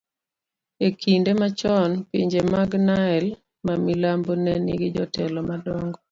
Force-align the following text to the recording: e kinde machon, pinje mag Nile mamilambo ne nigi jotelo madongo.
e 0.85 0.87
kinde 1.01 1.31
machon, 1.41 1.91
pinje 2.09 2.39
mag 2.53 2.69
Nile 2.87 3.29
mamilambo 3.65 4.31
ne 4.43 4.53
nigi 4.65 4.87
jotelo 4.95 5.39
madongo. 5.49 5.97